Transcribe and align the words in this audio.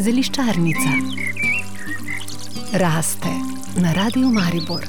Zeliščarnica 0.00 0.90
raste 2.78 3.32
na 3.82 3.92
radiju 3.92 4.28
Maribor. 4.28 4.84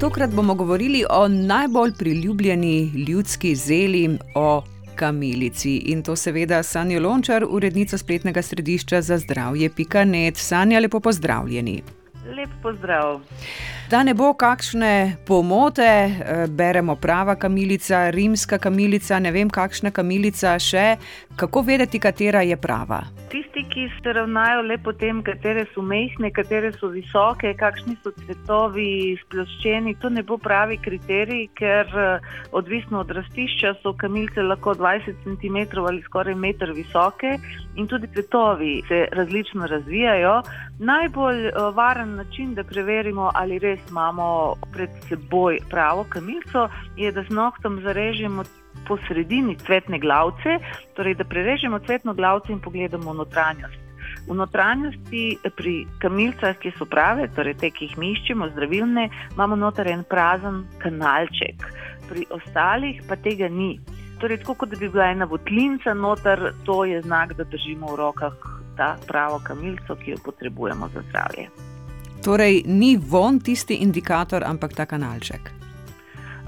Tokrat 0.00 0.30
bomo 0.30 0.54
govorili 0.54 1.04
o 1.10 1.28
najbolj 1.28 1.92
priljubljeni 1.98 3.04
ljudski 3.08 3.54
zeli, 3.54 4.18
o 4.34 4.62
kamilici. 4.94 5.76
In 5.76 6.02
to 6.02 6.16
seveda 6.16 6.62
Sanja 6.62 7.00
Lončar, 7.00 7.44
urednica 7.48 7.98
spletnega 7.98 8.42
središča 8.42 9.02
za 9.02 9.18
zdravje. 9.18 9.70
Pikanet. 9.70 10.36
Sanja, 10.36 10.80
lepo 10.80 11.00
pozdravljeni. 11.00 11.82
Lep 12.36 12.50
pozdrav. 12.62 13.20
Da 13.90 14.02
ne 14.02 14.12
bo 14.14 14.34
kakšne 14.38 15.16
pomote, 15.26 15.82
eh, 15.82 16.46
beremo 16.48 16.94
prava 16.96 17.34
kamilica, 17.34 18.10
rimska 18.10 18.58
kamilica, 18.58 19.18
ne 19.18 19.32
vem 19.32 19.50
kakšna 19.50 19.90
kamilica 19.90 20.58
še. 20.58 20.96
Kako 21.36 21.62
vedeti, 21.66 21.98
katera 21.98 22.42
je 22.46 22.56
prava? 22.56 23.00
Tisti, 23.32 23.64
ki 23.70 23.88
se 23.96 24.12
ravnajo 24.12 24.62
le 24.62 24.76
po 24.78 24.92
tem, 24.92 25.22
katere 25.26 25.64
so 25.74 25.82
mehke, 25.82 26.30
katere 26.30 26.70
so 26.78 26.92
visoke, 26.94 27.50
kakšni 27.58 27.96
so 28.04 28.12
cvetovi, 28.14 29.18
sploščeni, 29.24 29.96
to 29.98 30.08
ne 30.08 30.22
bo 30.22 30.38
pravi 30.38 30.78
kriterij, 30.78 31.48
ker 31.58 31.90
eh, 31.90 32.30
odvisno 32.52 33.00
od 33.00 33.10
rastišča 33.10 33.74
so 33.82 33.94
kamilice 33.98 34.46
lahko 34.46 34.76
20 34.78 35.18
cm 35.26 35.82
ali 35.82 36.02
skoraj 36.06 36.34
meter 36.34 36.70
visoke 36.78 37.38
in 37.74 37.86
tudi 37.88 38.06
cvetovi 38.14 38.82
se 38.88 39.08
različno 39.12 39.66
razvijajo. 39.66 40.42
Najbolj 40.78 41.46
eh, 41.46 41.52
varen 41.74 42.14
način, 42.14 42.54
da 42.54 42.64
preverimo, 42.64 43.30
ali 43.34 43.58
res 43.58 43.79
imamo 43.88 44.56
pred 44.72 44.90
seboj 45.08 45.58
pravo 45.70 46.04
kamilico, 46.08 46.68
je, 46.96 47.12
da 47.12 47.22
z 47.22 47.34
nohtom 47.34 47.80
zarežemo 47.82 48.44
po 48.88 48.98
sredini 49.08 49.56
cvetne 49.56 49.98
glavce, 49.98 50.58
torej 50.96 51.14
da 51.14 51.24
prerežemo 51.24 51.78
cvetno 51.78 52.14
glavce 52.14 52.52
in 52.52 52.60
pogledamo 52.60 53.14
notranjost. 53.14 53.78
V 54.28 54.34
notranjosti 54.34 55.38
pri 55.56 55.86
kamilcah, 55.98 56.58
ki 56.60 56.72
so 56.78 56.86
prave, 56.86 57.28
torej 57.34 57.56
te, 57.62 57.70
ki 57.70 57.88
jih 57.88 57.96
mi 57.98 58.12
iščemo, 58.14 58.50
zdravilne, 58.52 59.08
imamo 59.34 59.56
noter 59.56 59.88
en 59.90 60.04
prazen 60.04 60.64
kanalček, 60.82 61.64
pri 62.10 62.26
ostalih 62.34 63.00
pa 63.08 63.16
tega 63.16 63.48
ni. 63.48 63.78
Torej, 64.20 64.42
tako 64.42 64.54
kot 64.62 64.74
da 64.74 64.76
bi 64.76 64.90
bila 64.90 65.08
ena 65.14 65.24
votlinca 65.24 65.94
noter, 65.94 66.52
to 66.68 66.84
je 66.84 67.00
znak, 67.02 67.34
da 67.38 67.48
držimo 67.48 67.94
v 67.94 68.00
rokah 68.02 68.36
ta 68.76 68.96
pravo 69.06 69.40
kamilco, 69.44 69.96
ki 69.96 70.16
jo 70.16 70.22
potrebujemo 70.24 70.88
za 70.94 71.02
zdravje. 71.08 71.69
Torej, 72.24 72.62
ni 72.66 72.96
von 72.96 73.40
tisti 73.40 73.80
indikator, 73.80 74.44
ampak 74.44 74.74
ta 74.76 74.86
kanalček. 74.86 75.50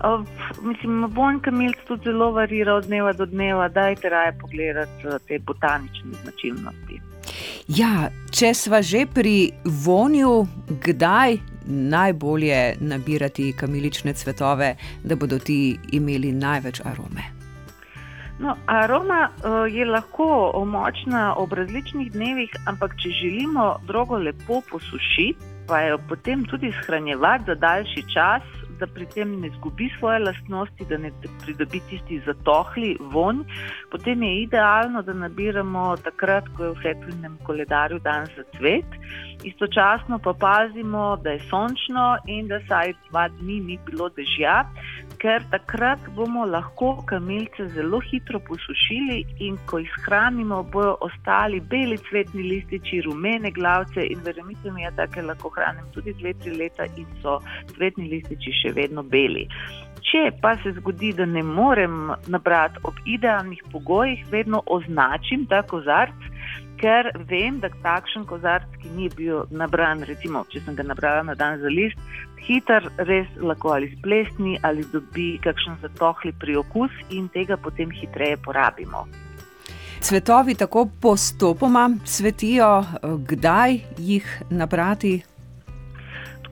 Uh, 0.02 0.26
mislim, 0.62 1.06
vonj 1.14 1.38
kamilc 1.40 1.78
tudi 1.86 2.10
zelo 2.10 2.32
varira 2.32 2.74
od 2.74 2.86
dneva 2.86 3.12
do 3.12 3.26
dneva, 3.26 3.68
da 3.68 3.86
je 3.88 3.96
treba 3.96 4.32
pogledati 4.40 5.14
te 5.28 5.38
botanične 5.38 6.18
značilnosti. 6.22 7.00
Ja, 7.68 8.10
če 8.34 8.50
sva 8.54 8.82
že 8.82 9.06
pri 9.06 9.52
vonju, 9.64 10.46
kdaj 10.82 11.38
najbolje 11.66 12.76
nabirati 12.80 13.52
kamilične 13.56 14.12
cvetove, 14.12 14.74
da 15.04 15.16
bodo 15.16 15.38
ti 15.38 15.78
imeli 15.92 16.32
največ 16.32 16.82
arome? 16.84 17.30
No, 18.42 18.56
aroma 18.66 19.28
uh, 19.30 19.72
je 19.72 19.86
lahko 19.86 20.50
močna 20.66 21.34
ob 21.38 21.52
različnih 21.52 22.12
dnevih, 22.12 22.50
ampak 22.66 22.98
če 22.98 23.14
želimo 23.22 23.76
drogo 23.86 24.18
lepo 24.18 24.60
posušiti, 24.70 25.51
pa 25.66 25.80
jo 25.86 25.98
potem 26.08 26.44
tudi 26.44 26.72
shranjevati 26.82 27.44
za 27.46 27.54
daljši 27.54 28.04
čas, 28.14 28.42
da 28.82 28.86
pri 28.86 29.06
tem 29.14 29.34
ne 29.40 29.46
izgubi 29.46 29.90
svoje 29.98 30.18
lastnosti, 30.18 30.86
da 30.90 30.98
ne 30.98 31.10
pridobi 31.44 31.80
tisti 31.90 32.18
zatohli 32.26 32.96
vonj. 33.14 33.44
Potem 33.90 34.22
je 34.22 34.32
idealno, 34.42 35.02
da 35.02 35.14
nabiramo 35.14 35.84
takrat, 36.02 36.48
ko 36.56 36.64
je 36.64 36.70
v 36.70 36.82
fetvilnem 36.82 37.36
koledarju 37.46 38.00
dan 38.02 38.26
za 38.36 38.42
cvet. 38.56 38.98
Istočasno 39.44 40.18
pa 40.18 40.34
pazimo, 40.34 41.16
da 41.22 41.36
je 41.36 41.44
sončno 41.50 42.06
in 42.26 42.48
da 42.50 42.58
saj 42.68 42.94
dva 43.10 43.28
dni 43.28 43.60
ni 43.60 43.78
bilo 43.86 44.08
dežja, 44.18 44.64
ker 45.22 45.44
takrat 45.50 46.06
bomo 46.16 46.44
lahko 46.50 46.88
kamilce 47.06 47.68
zelo 47.74 48.00
hitro 48.10 48.40
posušili 48.48 49.18
in 49.46 49.58
ko 49.70 49.78
jih 49.78 49.92
shranimo, 50.04 50.62
bodo 50.74 50.96
ostali 51.08 51.60
beli 51.74 51.98
cvetni 52.08 52.42
lističi, 52.42 53.00
rumene 53.06 53.52
glavce 53.58 54.02
in 54.14 54.24
verjemite 54.26 54.72
mi, 54.74 54.82
da 54.90 55.06
tako 55.06 55.26
lahko 55.28 55.52
hranim 55.54 55.86
tudi 55.94 56.16
dve, 56.18 56.34
tri 56.42 56.56
leta 56.58 56.88
in 56.96 57.06
so 57.22 57.38
cvetni 57.76 58.08
lističi 58.10 58.56
še 58.62 58.74
vedno 58.80 59.06
beli. 59.14 59.46
Če 60.10 60.24
pa 60.42 60.56
se 60.62 60.74
zgodi, 60.80 61.12
da 61.14 61.24
ne 61.26 61.44
morem 61.46 62.10
nabrati 62.26 62.82
ob 62.88 62.98
idealnih 63.06 63.62
pogojih, 63.72 64.26
vedno 64.34 64.62
označim 64.66 65.46
ta 65.46 65.62
kozarc, 65.62 66.31
ker 66.82 67.10
vem, 67.30 67.60
da 67.62 67.70
takšen 67.84 68.26
kozarc, 68.26 68.68
ki 68.82 68.90
ni 68.96 69.08
bil 69.16 69.44
nabran, 69.50 70.02
recimo, 70.08 70.44
če 70.50 70.64
sem 70.66 70.78
ga 70.78 70.86
nabrala 70.86 71.22
na 71.30 71.36
dan 71.38 71.60
za 71.62 71.70
list, 71.70 71.98
hiter 72.42 72.88
res 73.06 73.28
lahko 73.38 73.76
ali 73.76 73.90
splesni 73.96 74.56
ali 74.66 74.84
dobi 74.92 75.36
kakšen 75.44 75.78
zatohli 75.82 76.34
priokus 76.42 76.90
in 77.10 77.28
tega 77.34 77.56
potem 77.56 77.92
hitreje 77.94 78.40
porabimo. 78.42 79.06
Cvetovi 80.02 80.56
tako 80.58 80.88
postopoma 81.00 81.84
cvetijo, 82.04 82.70
kdaj 83.30 83.78
jih 84.02 84.26
nabrati, 84.50 85.20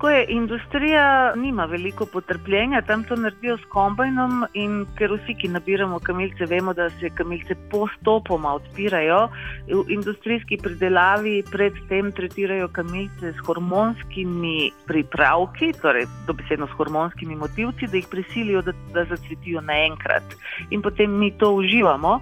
tako 0.01 0.11
je, 0.11 0.27
industrija 0.29 1.35
nima 1.37 1.65
veliko 1.65 2.07
potrpljenja, 2.07 2.83
tam 2.83 3.05
to 3.05 3.17
naredijo 3.17 3.57
s 3.57 3.65
kombajnom 3.69 4.47
in 4.55 4.87
ker 4.97 5.13
vsi, 5.13 5.35
ki 5.37 5.49
nabiramo 5.49 5.99
kamilce, 6.01 6.47
vemo, 6.49 6.73
da 6.73 6.87
se 6.91 7.11
kamilce 7.15 7.55
postopoma 7.71 8.55
odpirajo. 8.55 9.29
V 9.69 9.93
industrijski 9.93 10.57
pridelavi 10.57 11.43
predtem 11.53 12.13
tretirajo 12.13 12.69
kamilce 12.69 13.33
s 13.33 13.45
hormonskimi 13.47 14.71
pripravki, 14.87 15.73
torej 15.83 16.09
dobesedno 16.27 16.67
s 16.67 16.79
hormonskimi 16.81 17.37
motivci, 17.37 17.87
da 17.93 18.01
jih 18.01 18.09
prisilijo, 18.11 18.63
da, 18.63 18.73
da 18.95 19.05
zacvetijo 19.05 19.61
naenkrat 19.61 20.33
in 20.71 20.83
potem 20.83 21.19
mi 21.19 21.31
to 21.39 21.53
uživamo 21.53 22.21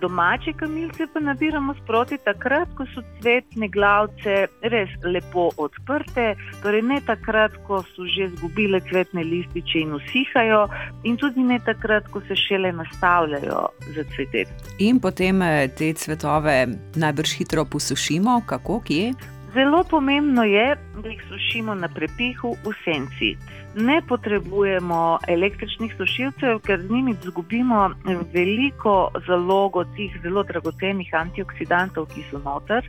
domače 0.00 0.52
kamilce 0.52 1.06
pa 1.12 1.20
nabiramo 1.20 1.74
sproti 1.82 2.18
takrat, 2.24 2.68
ko 2.76 2.86
so 2.94 3.02
cvetne 3.18 3.68
glavce 3.68 4.46
res 4.62 4.90
lepo 5.04 5.48
odprte, 5.56 6.34
torej 6.62 6.82
ne 6.82 7.00
takrat, 7.06 7.56
ko 7.66 7.82
so 7.94 8.06
že 8.08 8.30
zgubile 8.36 8.80
cvetne 8.90 9.24
lističe 9.24 9.84
in 9.84 9.94
usihajo, 9.98 10.62
in 11.04 11.16
tudi 11.16 11.44
ne 11.46 11.58
takrat, 11.64 12.08
ko 12.08 12.22
se 12.28 12.36
šele 12.36 12.72
nastavljajo 12.72 13.66
za 13.94 14.04
cveteti. 14.14 14.74
In 14.78 15.00
potem 15.00 15.42
eh, 15.42 15.68
te 15.68 15.92
cvetove 15.92 16.66
najbrž 16.96 17.36
hitro 17.38 17.64
posušimo, 17.64 18.42
kako 18.46 18.80
kje? 18.80 19.12
Zelo 19.54 19.84
pomembno 19.90 20.44
je, 20.44 20.76
da 21.02 21.08
jih 21.08 21.22
sušimo 21.28 21.74
na 21.74 21.88
prepihu 21.88 22.54
v 22.64 22.74
senci. 22.84 23.34
Ne 23.74 24.02
potrebujemo 24.08 25.18
električnih 25.28 25.92
sušilcev, 25.96 26.58
ker 26.66 26.80
z 26.80 26.90
njimi 26.90 27.10
izgubimo 27.10 27.90
veliko 28.34 29.10
zalogo 29.26 29.84
tih 29.96 30.16
zelo 30.22 30.42
dragocenih 30.42 31.14
antioksidantov, 31.14 32.08
ki 32.10 32.24
so 32.30 32.40
noter, 32.44 32.88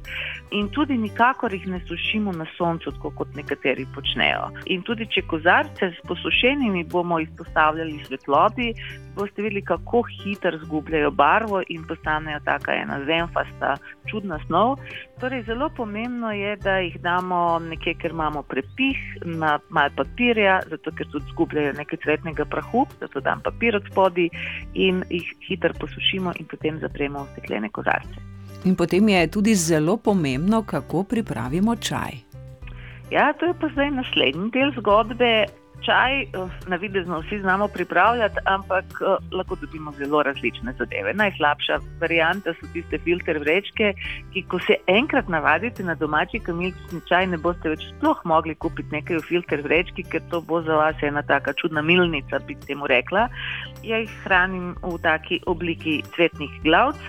in 0.52 0.70
tudi 0.74 0.98
nikakor 0.98 1.54
jih 1.54 1.68
ne 1.68 1.82
sušimo 1.88 2.32
na 2.32 2.48
soncu, 2.58 2.92
kot 3.02 3.36
nekateri 3.36 3.86
počnejo. 3.96 4.50
In 4.74 4.82
tudi 4.82 5.06
če 5.06 5.22
kozarce 5.30 5.92
s 5.94 6.08
posušenimi 6.08 6.84
bomo 6.90 7.20
izpostavljali 7.20 8.02
svetlobi, 8.08 8.74
boste 9.16 9.42
videli, 9.42 9.62
kako 9.62 10.02
hitro 10.10 10.56
izgubljajo 10.56 11.12
barvo 11.12 11.62
in 11.68 11.86
postanejo 11.88 12.40
taka 12.46 12.74
ena 12.74 13.00
zemfasta, 13.06 13.76
čudna 14.10 14.40
snov. 14.48 14.78
Torej, 15.20 15.44
zelo 15.44 15.70
pomembno 15.78 16.32
je, 16.32 16.56
da 16.56 16.78
jih 16.78 16.98
damo 17.02 17.60
nekje, 17.60 17.94
ker 18.02 18.12
imamo 18.12 18.42
prepih, 18.44 18.98
na 19.26 19.60
malo 19.70 19.94
papirja, 19.96 20.60
zato 20.72 20.92
ker 20.98 21.08
tudi 21.12 21.30
izgubljajo 21.30 21.76
nekaj 21.78 22.00
cvetnega 22.04 22.46
prahu, 22.46 22.86
zato 23.00 23.22
dam 23.22 23.44
papir 23.44 23.76
od 23.76 23.88
spodi 23.92 24.30
in 24.74 25.04
jih 25.10 25.32
hitro 25.48 25.74
posušimo 25.80 26.34
in 26.40 26.50
potem 26.52 26.80
zapremo 26.80 27.24
v 27.24 27.32
steklene 27.36 27.70
kozarce. 27.70 28.18
In 28.66 28.76
potem 28.76 29.10
je 29.10 29.28
tudi 29.28 29.56
zelo 29.56 29.98
pomembno, 29.98 30.64
kako 30.64 31.04
pripravimo 31.04 31.76
čaj. 31.76 32.20
Ja, 33.12 33.34
to 33.34 33.46
je 33.50 33.54
pa 33.60 33.68
zdaj 33.74 33.90
naslednji 33.92 34.52
del 34.54 34.72
zgodbe 34.78 35.32
čaj, 35.86 36.22
eh, 36.22 36.28
navidezno 36.68 37.20
vsi 37.20 37.40
znamo 37.40 37.68
pripravljati, 37.68 38.38
ampak 38.46 38.86
eh, 38.86 39.36
lahko 39.36 39.56
dobimo 39.56 39.92
zelo 39.92 40.24
različne 40.24 40.74
zadeve. 40.78 41.14
Najslabša 41.14 41.80
varianta 42.02 42.54
so 42.54 42.68
tiste 42.74 42.98
filter 42.98 43.40
vrečke, 43.40 43.94
ki 44.34 44.44
ko 44.44 44.60
se 44.60 44.76
enkrat 44.88 45.28
navadite 45.28 45.84
na 45.84 45.96
domači 45.96 46.40
kamilični 46.40 47.02
čaj, 47.10 47.28
ne 47.28 47.38
boste 47.38 47.70
več 47.70 47.86
sploh 47.90 48.22
mogli 48.26 48.56
kupiti 48.56 48.96
nekaj 48.96 49.18
v 49.18 49.28
filter 49.28 49.62
vrečki, 49.62 50.04
ker 50.04 50.22
to 50.30 50.42
bo 50.42 50.62
za 50.62 50.78
vas 50.78 51.04
ena 51.04 51.22
taka 51.22 51.54
čudna 51.54 51.82
milnica, 51.82 52.40
bi 52.48 52.56
temu 52.68 52.88
rekla. 52.88 53.28
Ja 53.84 53.98
jih 53.98 54.12
hranim 54.24 54.76
v 54.82 54.98
taki 55.02 55.42
obliki 55.46 56.02
cvetnih 56.16 56.62
glavc. 56.64 57.00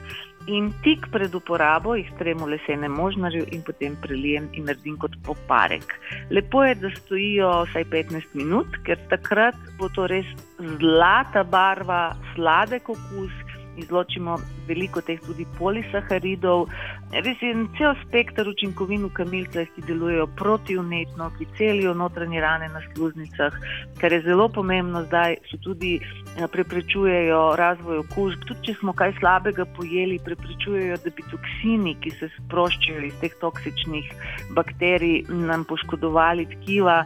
In 0.50 0.72
tik 0.82 1.06
pred 1.14 1.34
uporabo 1.38 1.94
jih 1.94 2.08
stremo 2.16 2.48
v 2.48 2.56
lesene 2.56 2.88
možnarju 2.90 3.44
in 3.54 3.62
potem 3.62 3.94
prelijem 4.02 4.48
in 4.58 4.66
naredim 4.66 4.96
kot 4.98 5.14
poparek. 5.22 5.94
Lepo 6.34 6.64
je, 6.66 6.74
da 6.82 6.90
stojijo 6.96 7.50
vsaj 7.70 7.84
15 7.92 8.34
minut, 8.34 8.66
ker 8.82 8.98
takrat 9.12 9.54
bo 9.78 9.86
to 9.94 10.08
res 10.10 10.26
zlata 10.58 11.44
barva, 11.46 12.16
sladek 12.34 12.90
okus 12.90 13.41
izločimo 13.76 14.36
veliko 14.68 15.00
teh 15.00 15.20
tudi 15.26 15.46
polisaharidov. 15.58 16.68
Res 17.12 17.42
je 17.44 17.52
cel 17.78 17.94
spektr 18.06 18.48
učinkovin 18.48 19.04
v 19.06 19.12
kamilcah, 19.16 19.68
ki 19.74 19.84
delujejo 19.86 20.26
protivnetno, 20.38 21.30
ki 21.38 21.48
celijo 21.58 21.94
notranje 21.94 22.40
rane 22.40 22.68
na 22.72 22.80
sluznicah, 22.88 23.56
kar 24.00 24.12
je 24.12 24.22
zelo 24.26 24.48
pomembno 24.48 25.04
zdaj, 25.08 25.36
so 25.50 25.60
tudi 25.64 25.98
eh, 26.00 26.46
preprečujejo 26.52 27.42
razvoj 27.60 28.02
okužb. 28.06 28.46
Tudi 28.48 28.70
če 28.70 28.76
smo 28.80 28.96
kaj 28.96 29.16
slabega 29.20 29.66
pojeli, 29.76 30.20
preprečujejo, 30.24 31.00
da 31.04 31.14
bi 31.16 31.26
toksini, 31.30 31.96
ki 32.00 32.14
se 32.18 32.30
sproščajo 32.38 33.06
iz 33.08 33.18
teh 33.20 33.34
toksičnih 33.40 34.12
bakterij, 34.56 35.26
nam 35.28 35.66
poškodovali 35.68 36.48
tkiva. 36.56 37.02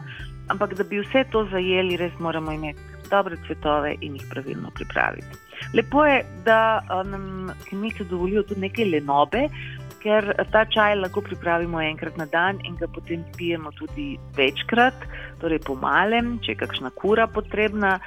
Ampak 0.47 0.77
da 0.79 0.83
bi 0.87 1.01
vse 1.03 1.25
to 1.31 1.43
zajeli, 1.51 1.97
res 1.99 2.15
moramo 2.23 2.53
imeti 2.55 2.95
dobre 3.09 3.37
cvetove 3.47 3.95
in 4.01 4.15
jih 4.15 4.25
pravilno 4.29 4.71
pripraviti. 4.75 5.46
Lepo 5.73 6.05
je, 6.05 6.23
da 6.45 6.81
nam 7.05 7.51
kemice 7.69 8.03
dovolijo 8.03 8.43
tudi 8.43 8.61
nekaj 8.61 8.85
lenobe, 8.85 9.47
ker 10.03 10.29
ta 10.51 10.65
čaj 10.65 10.95
lahko 11.01 11.21
pripravimo 11.21 11.81
enkrat 11.81 12.17
na 12.17 12.25
dan 12.25 12.59
in 12.65 12.75
ga 12.79 12.87
potem 12.87 13.23
pijemo 13.37 13.71
tudi 13.77 14.17
večkrat, 14.37 15.05
torej 15.41 15.59
po 15.65 15.75
malem, 15.75 16.37
če 16.43 16.53
je 16.53 16.59
kakšna 16.61 16.91
kura 16.97 17.27
potrebna, 17.27 17.97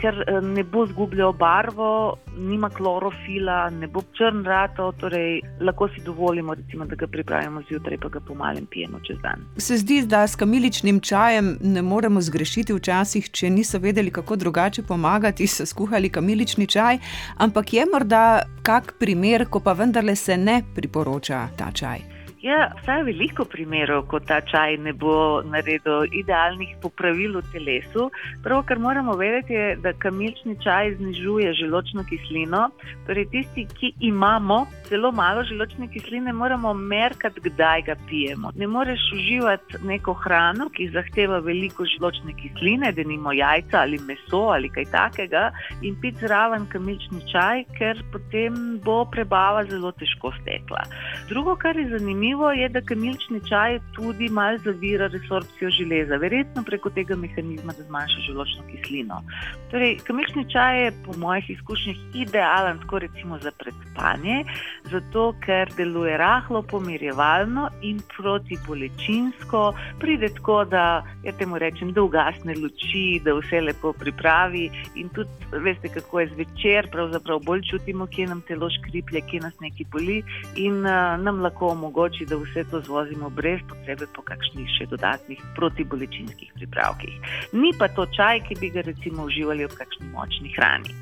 ker 0.00 0.20
ne 0.44 0.64
bo 0.64 0.86
zgubljal 0.88 1.34
barvo, 1.36 1.90
nima 2.38 2.70
klorofila, 2.70 3.58
ne 3.74 3.88
bo 3.92 4.02
črn 4.16 4.44
rato, 4.46 4.90
torej 5.00 5.40
lahko 5.60 5.88
si 5.94 6.04
dovolimo, 6.04 6.54
recimo, 6.54 6.86
da 6.88 6.96
ga 6.96 7.08
pripravimo 7.10 7.62
zjutraj, 7.68 8.00
pa 8.02 8.12
ga 8.16 8.22
po 8.24 8.36
malem 8.38 8.66
pijemo 8.70 9.00
čez 9.06 9.20
dan. 9.22 9.44
Se 9.56 9.76
zdi, 9.80 10.02
da 10.06 10.26
s 10.26 10.36
kamiličnim 10.36 11.00
čajem 11.00 11.56
ne 11.60 11.82
moremo 11.82 12.20
zgrešiti 12.24 12.76
včasih, 12.76 13.30
če 13.30 13.50
niso 13.50 13.80
vedeli, 13.82 14.12
kako 14.14 14.36
drugače 14.36 14.82
pomagati, 14.88 15.46
so 15.46 15.66
skuhali 15.66 16.10
kamilični 16.12 16.66
čaj, 16.66 16.98
ampak 17.38 17.72
je 17.72 17.86
morda 17.92 18.24
kak 18.62 18.94
primer, 19.00 19.46
ko 19.50 19.60
pa 19.60 19.72
vendarle 19.72 20.16
se 20.16 20.36
ne 20.36 20.62
priporoča 20.74 21.47
ta 21.56 21.70
čaj. 21.72 22.17
Ja, 22.38 22.68
vsaj 22.78 23.02
veliko 23.02 23.42
primerov, 23.50 24.04
ko 24.06 24.20
ta 24.22 24.36
čaj 24.46 24.76
ne 24.78 24.92
bo 24.94 25.42
naredil 25.42 26.06
idealnih 26.14 26.76
popravil 26.78 27.34
v 27.40 27.42
telesu. 27.50 28.04
Prvo, 28.44 28.60
kar 28.62 28.78
moramo 28.78 29.16
vedeti, 29.18 29.56
je, 29.56 29.72
da 29.82 29.90
kamilčni 29.92 30.54
čaj 30.62 30.94
znižuje 31.00 31.50
želočno 31.58 32.04
kislino. 32.06 32.68
Torej, 33.08 33.26
tisti, 33.32 33.64
ki 33.66 33.90
imamo 34.06 34.60
zelo 34.86 35.10
malo 35.12 35.42
želočne 35.44 35.88
kisline, 35.90 36.32
moramo 36.32 36.74
merkati, 36.74 37.42
kdaj 37.42 37.82
ga 37.88 37.96
pijemo. 38.08 38.52
Ne 38.54 38.70
moreš 38.70 39.02
uživati 39.18 39.82
neko 39.82 40.14
hrano, 40.22 40.68
ki 40.70 40.92
zahteva 40.94 41.42
veliko 41.42 41.88
želočne 41.90 42.36
kisline, 42.38 42.92
da 42.92 43.02
nimo 43.02 43.34
jajca 43.34 43.82
ali 43.82 43.98
meso 44.06 44.44
ali 44.54 44.70
kaj 44.70 44.86
takega, 44.94 45.50
in 45.82 45.98
piti 46.00 46.22
zraven 46.22 46.70
kamilčni 46.70 47.26
čaj, 47.32 47.66
ker 47.78 47.98
potem 48.14 48.78
bo 48.84 49.02
prebava 49.10 49.66
zelo 49.66 49.90
težko 49.98 50.30
stekla. 50.38 50.86
Drugo, 51.28 51.58
kar 51.58 51.76
je 51.76 51.90
zanimivo, 51.90 52.27
zanimivo 52.28 52.50
je, 52.52 52.68
da 52.68 52.80
kamilčni 52.80 53.40
čaj 53.48 53.80
tudi 53.94 54.28
malo 54.28 54.58
zavira 54.64 55.06
resorpcijo 55.06 55.70
železa, 55.70 56.16
verjetno 56.16 56.62
preko 56.62 56.90
tega 56.90 57.16
mehanizma, 57.16 57.72
da 57.72 57.82
zmanjša 57.82 58.20
želočno 58.26 58.62
kislino. 58.70 59.22
Torej, 59.70 59.96
kamilčni 60.04 60.44
čaj 60.52 60.84
je 60.84 60.92
po 61.06 61.12
mojih 61.16 61.50
izkušnjah 61.50 61.96
idealen, 62.14 62.78
tako 62.78 62.98
recimo 62.98 63.38
za 63.38 63.50
predspanje, 63.50 64.44
zato 64.90 65.34
ker 65.44 65.72
deluje 65.76 66.16
rahlo, 66.16 66.62
pomirjevalno 66.62 67.70
in 67.82 68.00
protibolečinsko, 68.16 69.74
pride 70.00 70.28
tako, 70.28 70.64
da 70.64 71.04
ja 71.24 71.32
temu 71.32 71.58
rečem, 71.58 71.92
da 71.92 72.02
ugasne 72.02 72.54
luči, 72.54 73.20
da 73.24 73.34
vse 73.34 73.60
lepo 73.60 73.92
pripravi 73.92 74.70
in 74.94 75.08
tudi 75.08 75.30
veste, 75.64 75.88
kako 75.88 76.20
je 76.20 76.30
zvečer, 76.34 76.90
pravzaprav 76.92 77.40
bolj 77.44 77.62
čutimo, 77.70 78.06
kje 78.06 78.26
nam 78.26 78.40
telo 78.40 78.68
škriplje, 78.70 79.20
kje 79.30 79.40
nas 79.40 79.60
neki 79.60 79.86
boli 79.92 80.22
in 80.56 80.84
uh, 80.84 81.16
nam 81.20 81.40
lahko 81.40 81.72
omogoča 81.72 82.17
omogoči, 82.18 82.26
da 82.26 82.36
vse 82.36 82.70
to 82.70 82.80
zvozimo 82.80 83.30
brez 83.30 83.60
potrebe 83.68 84.06
po 84.14 84.22
kakšnih 84.22 84.68
še 84.78 84.86
dodatnih 84.86 85.38
protibolečinskih 85.56 86.52
pripravkih. 86.54 87.14
Ni 87.52 87.72
pa 87.78 87.88
to 87.88 88.06
čaj, 88.06 88.40
ki 88.48 88.54
bi 88.60 88.70
ga 88.70 88.82
recimo 88.82 89.24
uživali 89.24 89.66
v 89.66 89.74
kakšni 89.74 90.06
močni 90.12 90.52
hrani. 90.56 90.94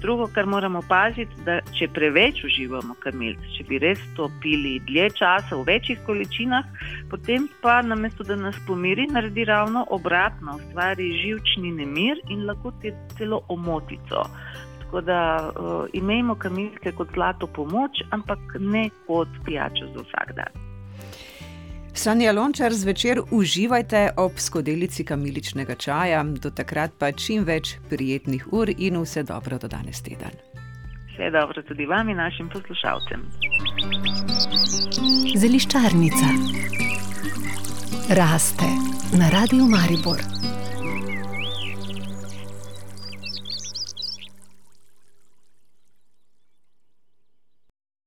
Drugo, 0.00 0.26
kar 0.26 0.46
moramo 0.46 0.82
paziti, 0.88 1.34
da 1.44 1.60
če 1.78 1.88
preveč 1.94 2.42
uživamo 2.44 2.94
kamilc, 2.98 3.38
če 3.56 3.64
bi 3.68 3.78
res 3.78 4.00
to 4.16 4.28
pili 4.42 4.80
dlje 4.88 5.10
časa 5.14 5.56
v 5.56 5.66
večjih 5.66 5.98
količinah, 6.06 6.64
potem 7.10 7.48
pa 7.62 7.82
namesto 7.82 8.24
da 8.24 8.36
nas 8.36 8.56
pomiri, 8.66 9.06
naredi 9.06 9.44
ravno 9.44 9.86
obratno, 9.90 10.58
ustvari 10.58 11.12
živčni 11.22 11.70
nemir 11.70 12.18
in 12.28 12.46
lahko 12.46 12.72
ti 12.82 12.92
celo 13.16 13.44
omotico. 13.48 14.26
Tako 14.92 15.00
da 15.00 15.52
uh, 15.56 15.86
imejmo 15.92 16.34
kamilke 16.34 16.92
kot 16.92 17.08
zlato 17.14 17.46
pomoč, 17.46 17.90
ampak 18.10 18.38
ne 18.60 18.90
kot 19.06 19.28
pijačo 19.44 19.86
za 19.94 20.02
vsak 20.04 20.32
dan. 20.36 20.52
Sanja 21.94 22.32
Lončar, 22.32 22.72
zvečer 22.72 23.20
uživajte 23.30 24.10
ob 24.16 24.32
skodelici 24.36 25.04
kamiličnega 25.04 25.74
čaja, 25.74 26.24
do 26.24 26.50
takrat 26.50 26.92
pa 26.98 27.08
čim 27.12 27.44
več 27.44 27.78
prijetnih 27.88 28.52
ur 28.52 28.68
in 28.68 29.00
vse 29.00 29.22
dobro 29.22 29.58
do 29.58 29.68
danes 29.68 30.02
teden. 30.02 30.36
Vse 31.14 31.30
dobro 31.30 31.62
tudi 31.62 31.86
vam 31.86 32.08
in 32.08 32.20
našim 32.20 32.52
poslušalcem. 32.52 33.24
Zeliščarnica 35.36 36.28
raste 38.20 38.68
na 39.16 39.32
radiju 39.32 39.64
Maribor. 39.64 40.31